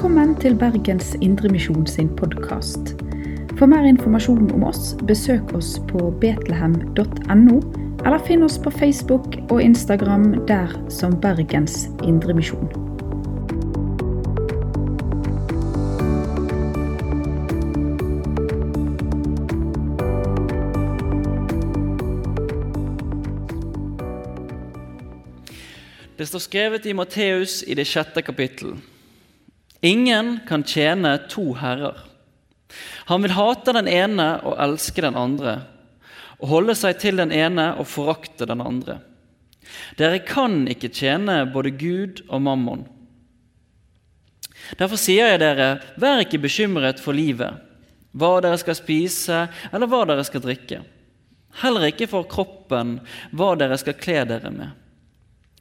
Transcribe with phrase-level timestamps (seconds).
[0.00, 2.94] Velkommen til Bergens Indremisjon sin podkast.
[3.58, 7.56] For mer informasjon om oss, besøk oss på betlehem.no,
[8.00, 12.64] eller finn oss på Facebook og Instagram der som Bergens Indremisjon.
[26.16, 28.78] Det står skrevet i Matteus i det sjette kapittel.
[29.80, 31.96] Ingen kan tjene to herrer.
[33.08, 35.60] Han vil hate den ene og elske den andre,
[36.40, 39.00] og holde seg til den ene og forakte den andre.
[39.98, 42.84] Dere kan ikke tjene både Gud og mammon.
[44.78, 47.56] Derfor sier jeg dere, vær ikke bekymret for livet,
[48.12, 50.82] hva dere skal spise eller hva dere skal drikke.
[51.62, 52.98] Heller ikke for kroppen,
[53.34, 54.76] hva dere skal kle dere med.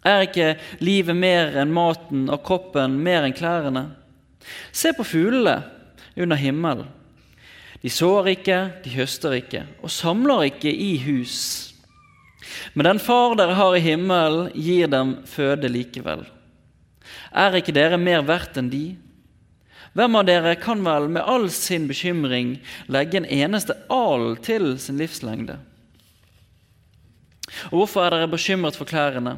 [0.06, 3.90] Er ikke livet mer enn maten og kroppen mer enn klærne?
[4.72, 5.62] Se på fuglene
[6.16, 6.88] under himmelen.
[7.80, 11.38] De sår ikke, de høster ikke, og samler ikke i hus.
[12.74, 16.26] Men den far dere har i himmelen, gir dem føde likevel.
[17.32, 18.84] Er ikke dere mer verdt enn de?
[19.98, 22.58] Hvem av dere kan vel med all sin bekymring
[22.92, 25.58] legge en eneste al til sin livslengde?
[27.72, 29.38] Og hvorfor er dere bekymret for klærne?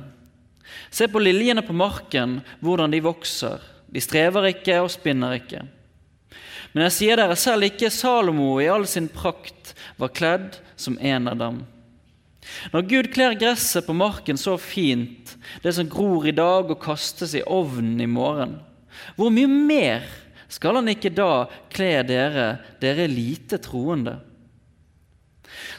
[0.92, 3.62] Se på liljene på marken, hvordan de vokser.
[3.92, 5.66] De strever ikke og spinner ikke.
[6.72, 11.28] Men jeg sier dere selv ikke Salomo i all sin prakt var kledd som en
[11.28, 11.62] av dem.
[12.74, 17.36] Når Gud kler gresset på marken så fint, det som gror i dag og kastes
[17.38, 18.58] i ovnen i morgen,
[19.16, 20.08] hvor mye mer
[20.52, 22.48] skal han ikke da kle dere,
[22.82, 24.18] dere lite troende?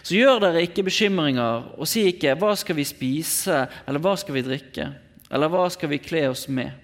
[0.02, 4.34] Så gjør dere ikke bekymringer, og si ikke 'hva skal vi spise', eller 'hva skal
[4.34, 4.94] vi drikke',
[5.30, 6.81] eller 'hva skal vi kle oss med'?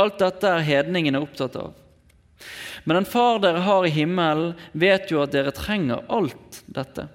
[0.00, 1.74] Alt dette er hedningene opptatt av.
[2.84, 7.06] Men den far dere har i himmelen, vet jo at dere trenger alt dette.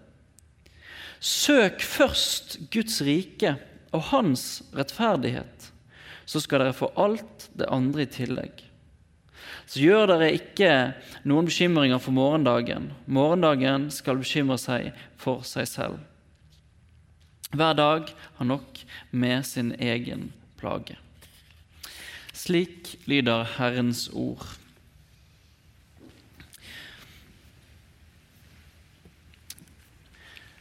[1.20, 3.56] Søk først Guds rike
[3.96, 5.72] og Hans rettferdighet,
[6.30, 8.62] så skal dere få alt det andre i tillegg.
[9.66, 10.72] Så gjør dere ikke
[11.26, 12.92] noen bekymringer for morgendagen.
[13.10, 14.92] Morgendagen skal bekymre seg
[15.22, 16.04] for seg selv.
[17.56, 18.82] Hver dag har nok
[19.16, 20.30] med sin egen
[20.60, 21.00] plage.
[22.46, 24.44] Slik lyder Herrens ord.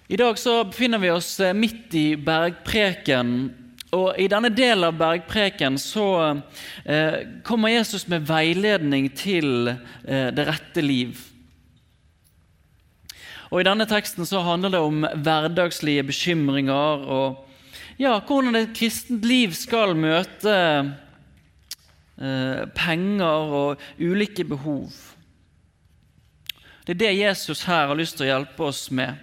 [0.08, 3.34] I dag så befinner vi oss midt i bergpreken.
[3.92, 6.08] Og I denne delen av bergpreken så
[6.88, 11.20] eh, kommer Jesus med veiledning til eh, det rette liv.
[13.52, 17.42] Og I denne teksten så handler det om hverdagslige bekymringer og
[18.00, 20.94] ja, hvordan et kristent liv skal møte eh,
[22.16, 24.92] penger og ulike behov.
[26.86, 29.16] Det er det Jesus her har lyst til å hjelpe oss med.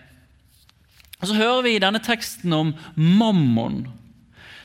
[1.22, 3.84] Og Så hører vi i denne teksten om mammon.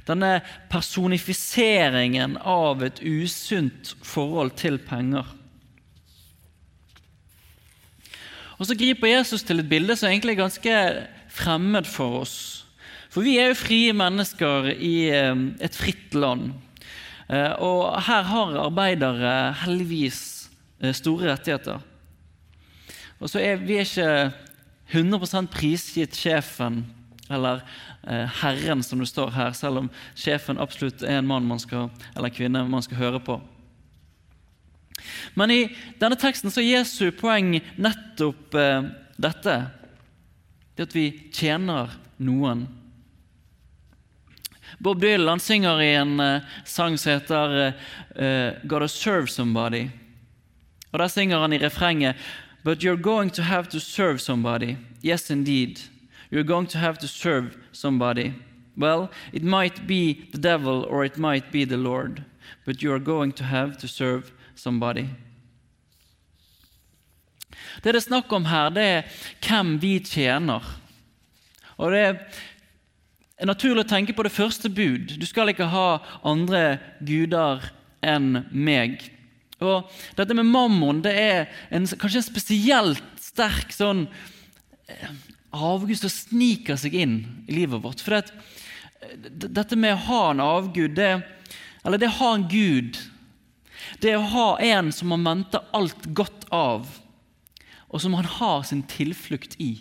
[0.08, 5.26] Denne personifiseringen av et usunt forhold til penger.
[8.56, 10.76] Og Så griper Jesus til et bilde som egentlig er ganske
[11.28, 12.64] fremmed for oss.
[13.10, 16.54] For vi er jo frie mennesker i eh, et fritt land.
[17.26, 19.32] Eh, og her har arbeidere
[19.64, 20.20] heldigvis
[20.80, 21.82] eh, store rettigheter.
[23.18, 24.30] Og så er vi ikke
[24.92, 26.84] 100 prisgitt sjefen
[27.26, 27.64] eller
[28.06, 31.90] eh, Herren, som det står her, selv om sjefen absolutt er en mann man skal,
[32.14, 33.40] eller kvinne man skal høre på.
[35.34, 35.60] Men i
[35.98, 38.54] denne teksten så er Jesu poeng nettopp
[39.20, 39.56] dette.
[40.76, 41.90] Det at vi tjener
[42.22, 42.64] noen.
[44.78, 47.72] Bob Dylan synger i en uh, sang som heter
[48.16, 49.90] uh, 'Gotta Serve Somebody'.
[50.92, 52.16] Og Der synger han i refrenget
[52.64, 54.76] But you're going to have to serve somebody.
[55.04, 55.80] Yes, indeed.
[56.30, 58.32] You're going to have to serve somebody.
[58.76, 62.24] Well, it might be the devil or it might be the Lord,
[62.64, 65.08] but you are going to have to serve somebody.
[67.82, 69.02] Det det er snakk om her, det er
[69.46, 70.62] hvem vi tjener.
[71.76, 72.14] Og Det er
[73.44, 75.18] naturlig å tenke på det første bud.
[75.20, 77.66] Du skal ikke ha andre guder
[78.04, 79.02] enn meg.
[79.60, 84.06] Og Dette med mammon det er en, kanskje en spesielt sterk sånn
[84.88, 85.12] eh,
[85.56, 87.18] avgud som sniker seg inn
[87.48, 88.02] i livet vårt.
[88.04, 91.20] For det, dette med å ha en avgud, det,
[91.84, 93.00] eller det å ha en gud,
[94.02, 96.88] det å ha en som man venter alt godt av,
[97.86, 99.78] og som han har sin tilflukt i.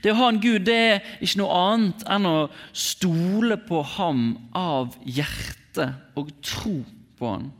[0.00, 2.36] Det å ha en gud det er ikke noe annet enn å
[2.72, 4.22] stole på ham
[4.56, 6.78] av hjerte og tro
[7.20, 7.50] på ham.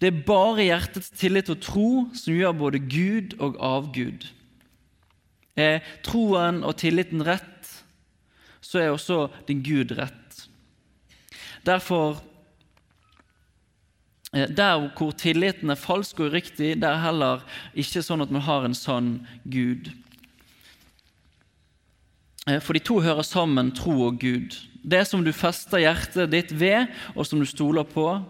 [0.00, 4.24] Det er bare hjertets tillit og tro som gjør både Gud og avgud.
[5.60, 7.68] Er troen og tilliten rett,
[8.64, 10.46] så er også din Gud rett.
[11.68, 12.22] Derfor
[14.30, 17.42] Der hvor tilliten er falsk og uriktig, det er heller
[17.74, 19.08] ikke sånn at man har en sann
[19.42, 19.90] Gud.
[22.46, 24.54] Eh, for de to hører sammen, tro og Gud.
[24.82, 28.20] Det som du fester hjertet ditt ved, og som du stoler på,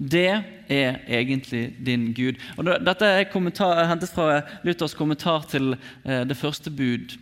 [0.00, 2.38] det er egentlig din Gud.
[2.56, 5.74] Og Dette er hentet fra Luthers kommentar til
[6.04, 7.18] eh, det første bud.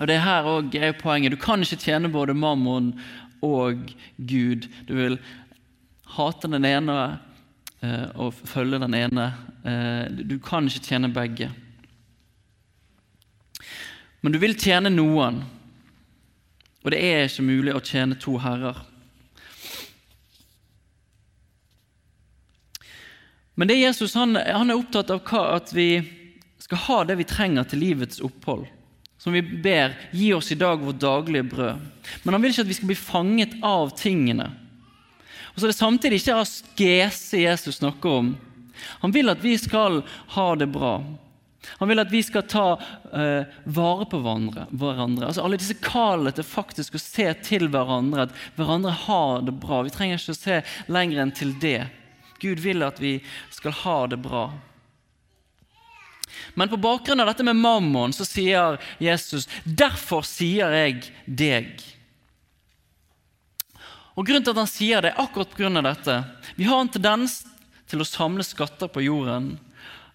[0.00, 1.32] Og det her også er poenget.
[1.32, 2.98] Du kan ikke tjene både mammon
[3.42, 3.78] og
[4.18, 4.68] Gud.
[4.88, 5.18] Du vil
[6.16, 6.96] hate den ene
[7.80, 9.28] eh, og følge den ene.
[9.64, 11.50] Eh, du kan ikke tjene begge.
[14.24, 15.42] Men du vil tjene noen,
[16.84, 18.78] og det er ikke mulig å tjene to herrer.
[23.54, 26.02] Men det Jesus han, han er opptatt av hva, at vi
[26.58, 28.66] skal ha det vi trenger til livets opphold.
[29.20, 31.84] Som vi ber gi oss i dag vårt daglige brød.
[32.24, 34.50] Men han vil ikke at vi skal bli fanget av tingene.
[35.54, 38.32] Og så er det samtidig ikke askese Jesus snakker om.
[39.04, 40.02] Han vil at vi skal
[40.34, 40.96] ha det bra.
[41.78, 44.66] Han vil at vi skal ta uh, vare på hverandre.
[44.70, 45.28] hverandre.
[45.28, 49.82] Altså Alle disse kallene til faktisk å se til hverandre, at hverandre har det bra.
[49.86, 50.60] Vi trenger ikke å se
[50.92, 51.80] lenger enn til det.
[52.42, 53.16] Gud vil at vi
[53.54, 54.48] skal ha det bra.
[56.58, 61.78] Men på bakgrunn av dette med mammon så sier Jesus derfor sier jeg deg.
[64.14, 66.16] Og Grunnen til at han sier det, er akkurat på grunn av dette.
[66.54, 67.40] Vi har en tendens
[67.90, 69.56] til å samle skatter på jorden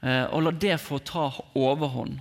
[0.01, 2.19] eh, og la det få ta overhånd.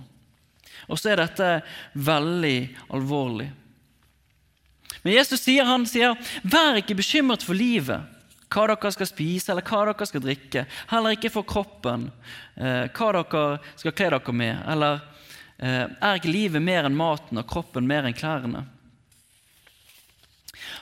[0.89, 1.49] Og så er dette
[1.93, 2.57] veldig
[2.95, 3.49] alvorlig.
[5.03, 9.65] Men Jesus sier, han sier, 'Vær ikke bekymret for livet' hva dere skal spise eller
[9.65, 10.65] hva dere skal drikke.
[10.89, 12.09] Heller ikke for kroppen,
[12.57, 14.57] eh, hva dere skal kle dere med.
[14.65, 15.01] Eller
[15.59, 18.65] eh, er ikke livet mer enn maten og kroppen mer enn klærne?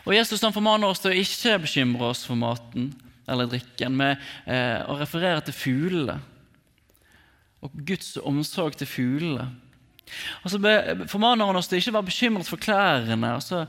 [0.07, 2.93] Og Jesus han formaner oss til å ikke bekymre oss for maten
[3.27, 4.15] eller drikken, med
[4.47, 6.21] eh, å referere til fuglene
[7.65, 9.49] og Guds omsorg til fuglene.
[10.45, 10.59] Og Så
[11.11, 13.65] formaner han oss til ikke å være bekymret for klærne, og så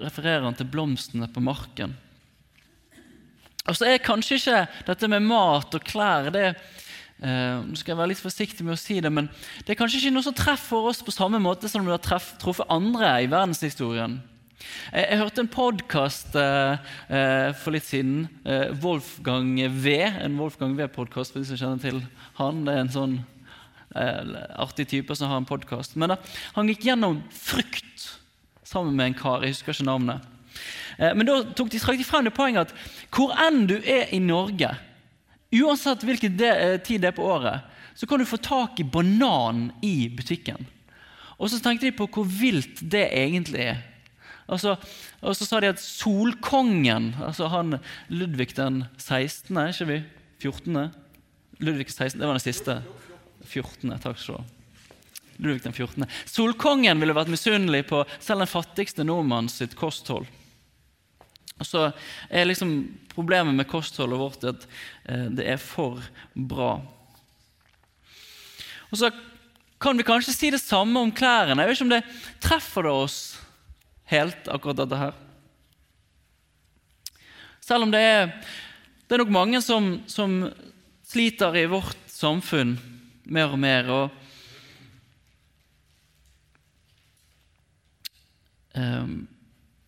[0.00, 1.94] refererer han til blomstene på marken.
[3.68, 6.48] Og så er kanskje ikke dette med mat og klær det,
[7.22, 9.28] uh, skal jeg være litt forsiktig med å si det, men
[9.62, 12.72] det er kanskje ikke noe som treffer oss på samme måte som det har truffet
[12.72, 14.18] andre i verdenshistorien.
[14.92, 18.28] Jeg, jeg hørte en podkast eh, eh, for litt siden.
[18.82, 19.98] Wolfgang V.
[20.00, 22.02] En Wolfgang V-podkast, for de som kjenner til
[22.40, 22.64] han.
[22.66, 23.20] Det er en sånn
[23.90, 25.96] artig type som har en podkast.
[25.98, 26.14] Men
[26.54, 28.04] han gikk gjennom frykt
[28.62, 29.42] sammen med en kar.
[29.42, 30.28] Jeg husker ikke navnet.
[31.00, 34.20] Eh, men da tok de, de frem det poenget at hvor enn du er i
[34.22, 34.72] Norge,
[35.50, 37.66] uansett hvilken eh, tid det er på året,
[37.98, 40.68] så kan du få tak i banan i butikken.
[41.40, 43.80] Og så tenkte de på hvor vilt det egentlig er.
[44.50, 44.74] Altså,
[45.22, 47.78] og så sa de at Solkongen, altså han
[48.10, 49.98] Ludvig den 16., er ikke vi?
[50.42, 50.80] 14.
[51.60, 52.80] Ludvig 16, Det var den siste.
[53.46, 53.94] 14.
[54.02, 54.48] Takk skal du ha.
[55.40, 56.06] Ludvig den 14.
[56.28, 60.26] Solkongen ville vært misunnelig på selv den fattigste nordmann sitt kosthold.
[61.60, 61.90] Og så
[62.28, 62.74] er liksom
[63.10, 64.62] Problemet med kostholdet vårt at
[65.10, 65.98] eh, det er for
[66.32, 66.76] bra.
[68.90, 69.10] Og så
[69.82, 71.58] kan vi kanskje si det samme om klærne.
[71.58, 73.18] Jeg vet ikke om det treffer det oss
[74.10, 75.18] helt, akkurat dette her.
[77.64, 78.32] Selv om det er,
[79.06, 80.42] det er nok mange som, som
[81.06, 82.76] sliter i vårt samfunn
[83.30, 83.90] mer og mer.
[83.90, 84.10] og
[88.74, 89.28] um,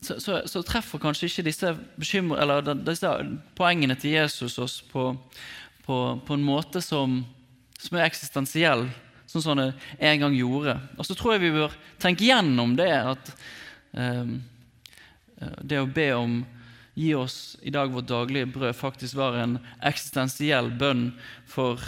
[0.02, 3.12] så, så, så, treffer kanskje ikke disse, disse,
[3.54, 5.12] poengene til Jesus oss på,
[5.86, 7.20] på, på en måte som,
[7.78, 8.88] som, er eksistensiell,
[9.30, 10.74] sånn som det en gang gjorde.
[10.98, 13.34] Og så tror jeg vi bør tenke gjennom det at
[13.92, 16.36] det å be om
[16.94, 21.10] gi oss i dag vårt daglige brød faktisk var en eksistensiell bønn
[21.48, 21.80] for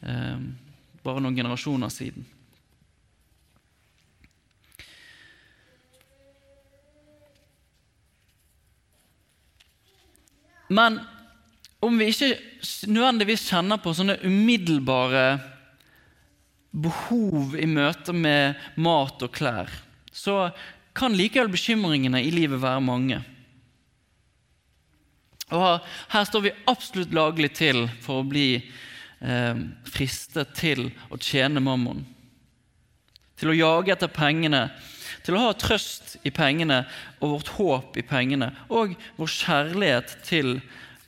[0.00, 0.50] um,
[1.04, 2.26] bare noen generasjoner siden.
[10.68, 10.98] Men
[11.80, 12.34] om vi ikke
[12.92, 15.38] nødvendigvis kjenner på sånne umiddelbare
[16.76, 19.72] behov i møte med mat og klær,
[20.12, 20.50] så
[20.96, 23.22] kan likevel bekymringene i livet være mange.
[25.54, 25.80] Og
[26.12, 32.04] Her står vi absolutt laglig til for å bli eh, fristet til å tjene mammon.
[33.38, 34.66] Til å jage etter pengene
[35.28, 36.82] til å ha trøst i pengene
[37.20, 40.54] og vårt håp i pengene, og vår kjærlighet til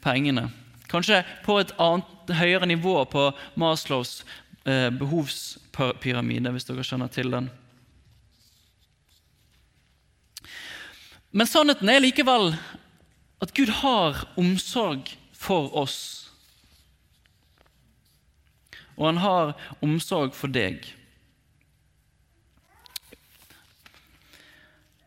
[0.04, 0.50] pengene.
[0.90, 3.24] Kanskje på et annet, høyere nivå på
[3.58, 4.20] Maslows
[4.68, 7.48] eh, behovspyramide, hvis dere skjønner til den.
[11.30, 12.52] Men sannheten er likevel
[13.40, 16.00] at Gud har omsorg for oss.
[18.98, 20.82] Og han har omsorg for deg.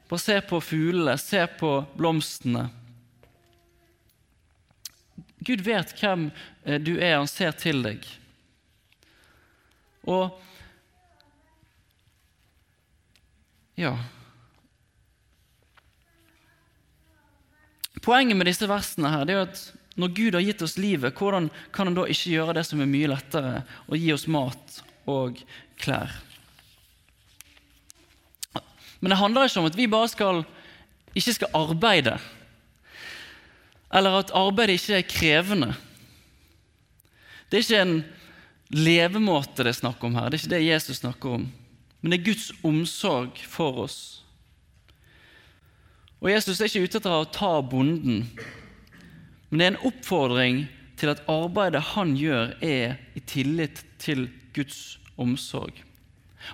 [0.07, 2.69] Bare se på fuglene, se på blomstene.
[5.43, 6.29] Gud vet hvem
[6.63, 8.07] eh, du er, han ser til deg.
[10.07, 10.39] Og
[13.75, 13.97] ja
[18.03, 19.61] Poenget med disse versene her, det er at
[19.95, 22.89] når Gud har gitt oss livet, hvordan kan han da ikke gjøre det som er
[22.89, 24.79] mye lettere, å gi oss mat
[25.09, 25.39] og
[25.79, 26.11] klær?
[29.03, 30.41] Men det handler ikke om at vi bare skal,
[31.13, 32.17] ikke skal arbeide,
[33.93, 35.73] eller at arbeidet ikke er krevende.
[37.51, 37.97] Det er ikke en
[38.73, 41.45] levemåte det er snakk om her, det er ikke det Jesus snakker om.
[42.01, 44.22] Men det er Guds omsorg for oss.
[46.23, 48.23] Og Jesus er ikke ute etter å ta bonden,
[49.49, 50.61] men det er en oppfordring
[50.97, 55.75] til at arbeidet han gjør, er i tillit til Guds omsorg.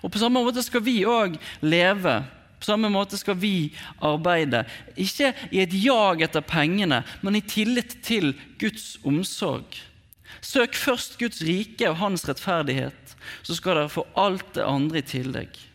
[0.01, 2.15] Og På samme måte skal vi òg leve.
[2.59, 3.69] På samme måte skal vi
[4.03, 4.65] arbeide.
[4.97, 9.77] Ikke i et jag etter pengene, men i tillit til Guds omsorg.
[10.41, 15.07] Søk først Guds rike og hans rettferdighet, så skal dere få alt det andre i
[15.07, 15.68] tillegg.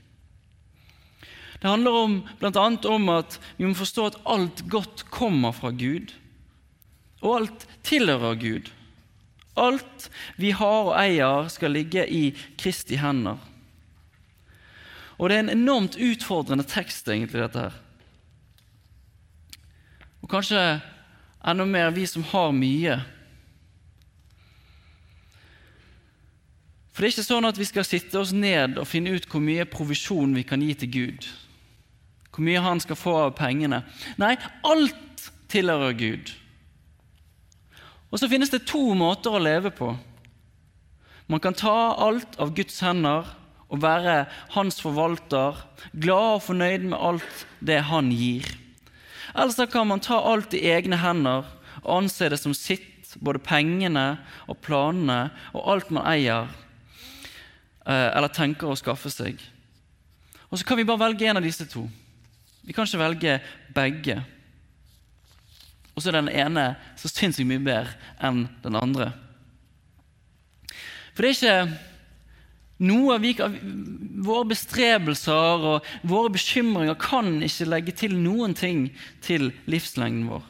[1.64, 2.62] Det handler om, bl.a.
[2.92, 6.11] om at vi må forstå at alt godt kommer fra Gud.
[7.25, 8.66] Og alt tilhører Gud.
[9.56, 13.40] Alt vi har og eier, skal ligge i Kristi hender.
[15.16, 17.78] Og det er en enormt utfordrende tekst, egentlig, dette her.
[20.21, 20.61] Og kanskje
[21.40, 22.99] enda mer vi som har mye.
[26.92, 29.40] For det er ikke sånn at vi skal sitte oss ned og finne ut hvor
[29.40, 31.30] mye provisjon vi kan gi til Gud
[32.35, 33.85] hvor mye han skal få av pengene.
[34.19, 34.35] Nei,
[34.67, 36.33] alt tilhører Gud.
[38.11, 39.93] Og så finnes det to måter å leve på.
[41.31, 43.31] Man kan ta alt av Guds hender
[43.73, 45.57] og være hans forvalter,
[45.97, 48.47] glad og fornøyd med alt det han gir.
[49.35, 51.49] Eller så kan man ta alt i egne hender
[51.83, 52.91] og anse det som sitt,
[53.23, 54.17] både pengene
[54.50, 56.49] og planene og alt man eier
[57.87, 59.38] eh, eller tenker å skaffe seg.
[60.50, 61.85] Og så kan vi bare velge en av disse to.
[62.64, 63.40] Vi kan ikke velge
[63.76, 64.21] begge.
[65.94, 67.94] Og så er den ene så sinnssykt mye bedre
[68.25, 69.12] enn den andre.
[71.14, 71.83] For det er ikke
[72.85, 73.35] noe vi
[74.25, 78.88] Våre bestrebelser og våre bekymringer kan ikke legge til noen ting
[79.23, 80.47] til livslengden vår.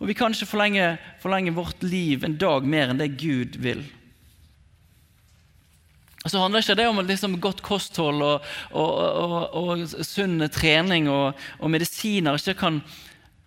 [0.00, 0.84] Og vi kan ikke forlenge,
[1.20, 3.82] forlenge vårt liv en dag mer enn det Gud vil.
[6.26, 11.38] Så handler ikke det om liksom godt kosthold og, og, og, og sunn trening og,
[11.72, 12.80] medisiner ikke kan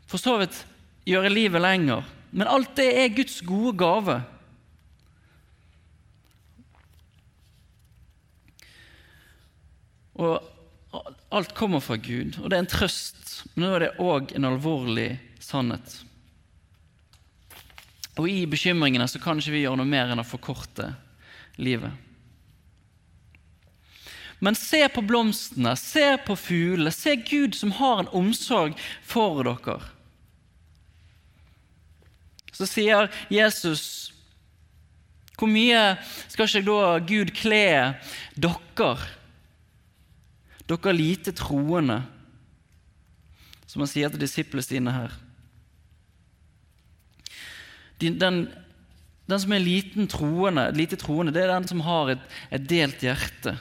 [0.09, 0.63] for så vidt
[1.05, 2.07] gjøre livet lenger.
[2.33, 4.15] Men alt det er Guds gode gave.
[10.17, 10.49] Og
[11.33, 13.43] alt kommer fra Gud, og det er en trøst.
[13.53, 15.11] Men nå er det òg en alvorlig
[15.41, 15.99] sannhet.
[18.21, 20.91] Og i bekymringene så kan ikke vi gjøre noe mer enn å forkorte
[21.57, 21.93] livet.
[24.43, 26.91] Men se på blomstene, se på fuglene.
[26.91, 28.75] Se Gud som har en omsorg
[29.07, 29.77] for dere.
[32.53, 34.11] Så sier Jesus
[35.39, 35.95] Hvor mye
[36.29, 37.63] skal ikke da Gud kle
[38.37, 39.07] dere,
[40.69, 42.03] dere lite troende,
[43.65, 45.17] som han sier til disiplene sine her?
[47.99, 48.45] Den, den,
[49.39, 53.57] som er liten troende, lite troende, det er den som har et, et delt hjerte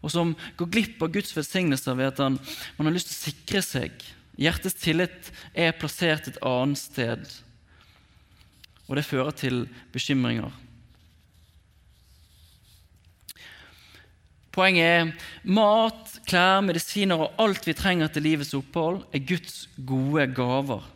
[0.00, 2.38] og som går glipp av Guds velsignelser ved at han,
[2.78, 4.08] man har lyst til å sikre seg.
[4.40, 7.24] Hjertets tillit er plassert et annet sted,
[8.88, 10.50] og det fører til bekymringer.
[14.50, 15.10] Poenget er
[15.46, 20.88] mat, klær, medisiner og alt vi trenger til livets opphold, er Guds gode gaver.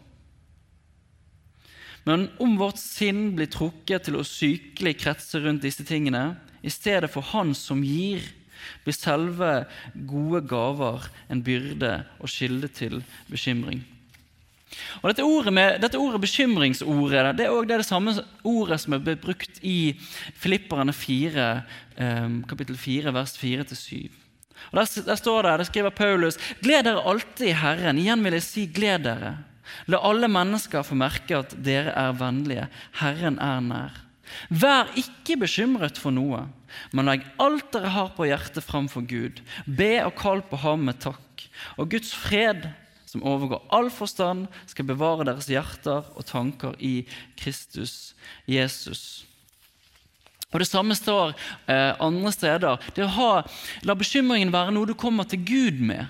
[2.04, 6.34] Men om vårt sinn blir trukket til å sykelig kretse rundt disse tingene,
[6.64, 8.24] i stedet for Han som gir,
[8.84, 9.50] blir selve
[10.08, 13.84] gode gaver en byrde og kilde til bekymring.
[15.02, 18.96] Og Dette ordet, med, dette ordet bekymringsordet det er også det, det samme ordet som
[18.96, 19.94] er brukt i
[20.34, 21.48] Filipperne 4,
[21.96, 24.10] eh, kapittel 4, vers 4-7.
[24.72, 28.00] Og der, der står det, det skriver Paulus, gled dere alltid i Herren.
[28.00, 29.36] Igjen vil jeg si gled dere.
[29.90, 32.68] La alle mennesker få merke at dere er vennlige.
[33.00, 34.03] Herren er nær.
[34.48, 36.44] Vær ikke bekymret for noe,
[36.92, 39.42] men legg alt dere har på hjertet framfor Gud.
[39.66, 41.44] Be og kall på ham med takk.
[41.78, 42.68] Og Guds fred,
[43.06, 47.04] som overgår all forstand, skal bevare deres hjerter og tanker i
[47.38, 48.14] Kristus
[48.50, 49.24] Jesus.
[50.54, 51.32] Og Det samme står
[51.66, 52.82] eh, andre steder.
[52.94, 53.30] Det å ha,
[53.82, 56.06] La bekymringen være noe du kommer til Gud med.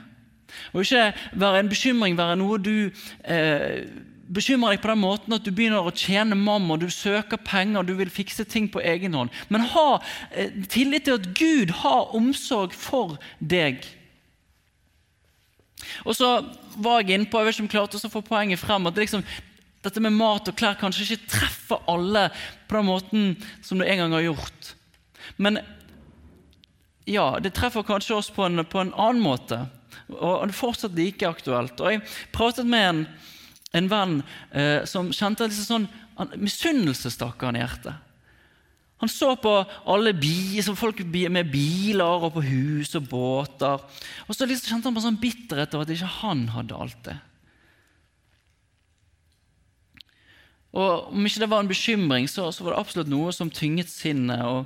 [0.73, 2.91] Og ikke være en bekymring være noe du
[3.25, 3.87] eh,
[4.29, 7.95] bekymrer deg på den måten at du begynner å tjene mamma, du søker penger, du
[7.99, 9.33] vil fikse ting på egen hånd.
[9.53, 10.01] Men ha
[10.31, 13.85] eh, tillit til at Gud har omsorg for deg.
[16.09, 16.31] Og så
[16.81, 18.99] var jeg inne på, jeg vet ikke om jeg klarte å få poenget frem, at
[18.99, 19.25] liksom,
[19.85, 22.29] dette med mat og klær kanskje ikke treffer alle
[22.69, 23.31] på den måten
[23.65, 24.75] som du en gang har gjort.
[25.37, 25.61] Men
[27.05, 29.61] ja, det treffer kanskje oss på en, på en annen måte.
[30.09, 31.81] Og det er fortsatt like aktuelt.
[31.81, 32.03] Og Jeg
[32.33, 33.03] pratet med en,
[33.75, 34.19] en venn
[34.55, 38.01] eh, som kjente liksom sånn misunnelse stakk han i hjertet.
[39.03, 39.53] Han så på
[39.91, 43.83] alle bil, folk med biler og på hus og båter.
[44.29, 47.17] Og så liksom kjente han på sånn bitterhet over at ikke han hadde alt det.
[50.75, 53.91] Og Om ikke det var en bekymring, så, så var det absolutt noe som tynget
[53.93, 54.65] sinnet og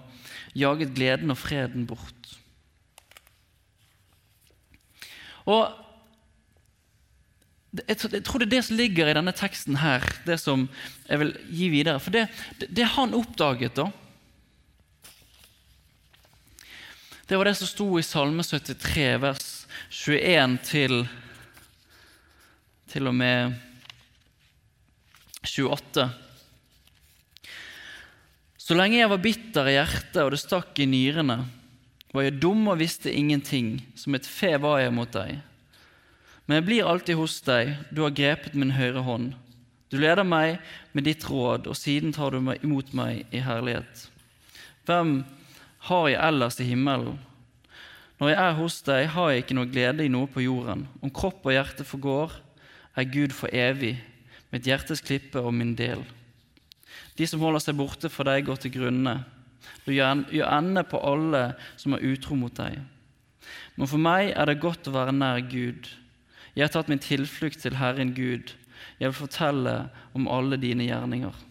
[0.56, 2.30] jaget gleden og freden bort.
[5.48, 5.87] Og
[7.86, 10.66] jeg tror det er det som ligger i denne teksten her, det som
[11.08, 12.02] jeg vil gi videre.
[12.02, 12.26] For det,
[12.66, 13.90] det, han oppdaget, da
[17.28, 19.48] Det var det som sto i Salme 73, vers
[19.92, 21.02] 21 til,
[22.88, 23.52] til og med
[25.44, 26.06] 28.
[28.56, 31.36] Så lenge jeg var bitter i hjertet og det stakk i nyrene,
[32.16, 35.36] var jeg dum og visste ingenting, som et fe var jeg mot deg.
[36.48, 39.34] Men jeg blir alltid hos deg, du har grepet min høyre hånd.
[39.92, 40.58] Du leder meg
[40.96, 44.06] med ditt råd, og siden tar du meg imot meg i herlighet.
[44.88, 45.20] Hvem
[45.88, 47.18] har jeg ellers i himmelen?
[48.18, 50.86] Når jeg er hos deg, har jeg ikke noe glede i noe på jorden.
[51.04, 52.32] Om kropp og hjerte forgår,
[52.98, 53.98] er Gud for evig
[54.50, 56.00] mitt hjertes klippe og min del.
[57.20, 59.18] De som holder seg borte fra deg, går til grunne.
[59.84, 62.80] Du gjør ende på alle som er utro mot deg.
[63.76, 65.86] Men for meg er det godt å være nær Gud.
[66.58, 68.50] Jeg har tatt min tilflukt til Herren Gud.
[68.98, 69.74] Jeg vil fortelle
[70.18, 71.44] om alle dine gjerninger.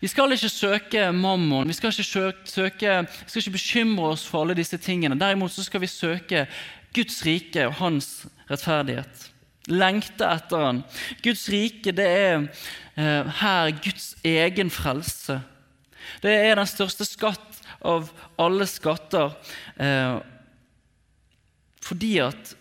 [0.00, 4.42] Vi skal ikke søke mammon, vi skal ikke, søke, vi skal ikke bekymre oss for
[4.42, 5.14] alle disse tingene.
[5.20, 6.48] Derimot skal vi søke
[6.94, 8.10] Guds rike og hans
[8.50, 9.30] rettferdighet.
[9.70, 10.82] Lengte etter han.
[11.22, 12.34] Guds rike det er
[12.98, 15.38] eh, her Guds egen frelse.
[16.26, 19.30] Det er den største skatt av alle skatter
[19.78, 20.18] eh,
[21.84, 22.54] fordi at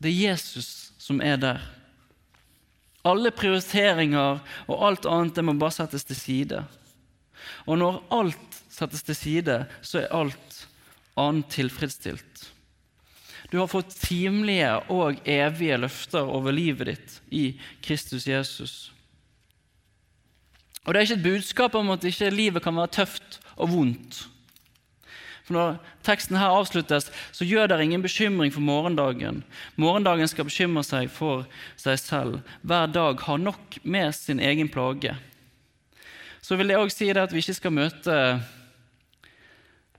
[0.00, 1.64] det er Jesus som er der.
[3.04, 6.62] Alle prioriteringer og alt annet det må bare settes til side.
[7.66, 10.64] Og når alt settes til side, så er alt
[11.20, 12.46] annet tilfredsstilt.
[13.50, 17.44] Du har fått timelige og evige løfter over livet ditt i
[17.82, 18.74] Kristus Jesus.
[20.84, 24.22] Og Det er ikke et budskap om at ikke livet kan være tøft og vondt.
[25.50, 29.42] For Når teksten her avsluttes, så gjør dere ingen bekymring for morgendagen.
[29.74, 31.42] Morgendagen skal bekymre seg for
[31.74, 32.36] seg selv.
[32.62, 35.16] Hver dag har nok med sin egen plage.
[36.40, 38.14] Så vil jeg også si det at vi ikke skal møte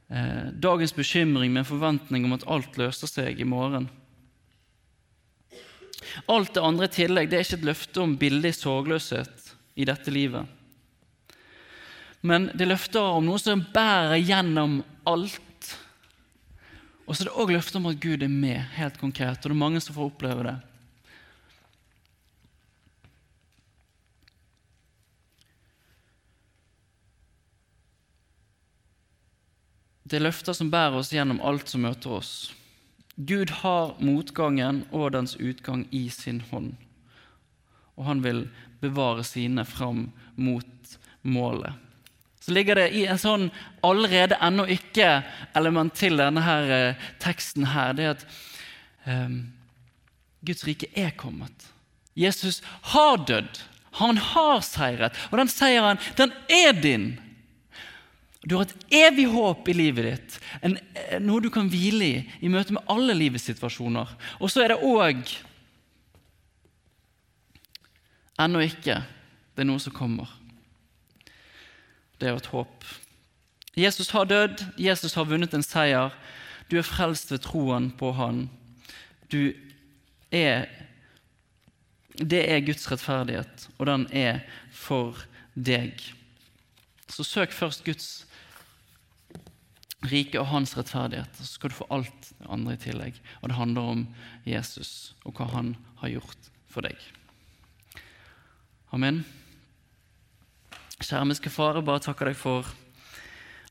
[0.07, 3.89] eh, dagens bekymring med en forventning om at alt løser seg i morgen.
[6.31, 10.15] Alt det andre i tillegg det er ikke et løfte om billig sorgløshet i dette
[10.15, 10.47] livet.
[12.21, 15.77] Men det løfter om noe som bærer gjennom alt.
[17.05, 19.41] Og så er det òg løfter om at Gud er med, helt konkret.
[19.41, 20.57] Og det er mange som får oppleve det.
[30.11, 32.31] Det er løfter som bærer oss gjennom alt som møter oss.
[33.15, 36.73] Gud har motgangen og dens utgang i sin hånd.
[37.95, 38.41] Og han vil
[38.81, 41.75] bevare sine fram mot målet.
[42.41, 43.49] Så ligger det i en sånn
[43.86, 47.93] allerede ennå ikke-element til denne her, eh, teksten her.
[47.93, 48.23] Det er at
[49.06, 49.36] eh,
[50.41, 51.67] Guds rike er kommet.
[52.17, 52.62] Jesus
[52.95, 53.62] har dødd.
[54.01, 55.17] Han har seiret.
[55.30, 57.12] Og den seieren, den er din.
[58.41, 60.80] Du har et evig håp i livet ditt, en,
[61.21, 64.10] noe du kan hvile i i møte med alle livets situasjoner.
[64.41, 65.21] Og så er det òg
[68.41, 69.04] ennå ikke
[69.54, 70.32] det er noe som kommer.
[72.21, 72.86] Det er et håp.
[73.77, 76.13] Jesus har dødd, Jesus har vunnet en seier.
[76.69, 78.45] Du er frelst ved troen på Han.
[79.31, 79.53] Du
[80.31, 80.69] er
[82.12, 85.17] Det er Guds rettferdighet, og den er for
[85.55, 85.95] deg.
[87.10, 88.27] Så søk først Guds
[90.12, 93.17] rike og hans rettferdighet, så skal du få alt det andre i tillegg.
[93.41, 94.07] Og det handler om
[94.45, 96.99] Jesus og hva han har gjort for deg.
[98.91, 99.23] Amen.
[101.01, 102.67] Kjære menneske far, jeg bare takker deg for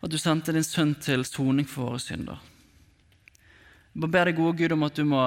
[0.00, 2.40] at du sendte din sønn til soning for våre synder.
[3.94, 5.22] Jeg bare ber deg, gode Gud, om at du må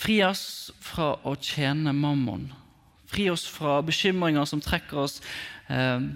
[0.00, 2.48] fri oss fra å tjene mammon.
[3.10, 5.18] Fri oss fra bekymringer som trekker oss
[5.68, 6.08] eh,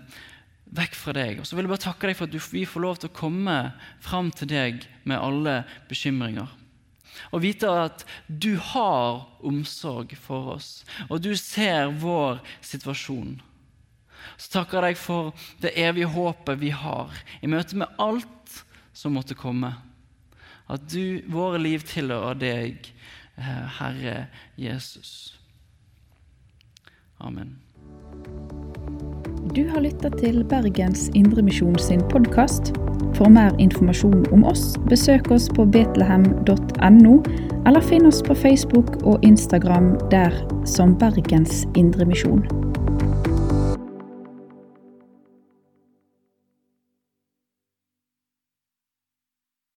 [0.75, 1.41] vekk fra deg.
[1.43, 3.59] Og så vil jeg bare takke deg for at vi får lov til å komme
[4.05, 6.49] fram til deg med alle bekymringer.
[7.35, 10.71] Og vite at du har omsorg for oss,
[11.11, 13.37] og du ser vår situasjon.
[14.37, 15.33] Så takker jeg deg for
[15.63, 18.63] det evige håpet vi har i møte med alt
[18.95, 19.75] som måtte komme.
[20.71, 22.93] At du, våre liv tilhører deg,
[23.37, 25.35] eh, Herre Jesus.
[27.21, 27.59] Amen.
[29.55, 32.73] Du har lytta til Bergens Indremisjon sin podkast.
[33.15, 37.15] For mer informasjon om oss, besøk oss på betlehem.no,
[37.69, 40.35] eller finn oss på Facebook og Instagram der
[40.67, 42.43] som Bergens Indremisjon.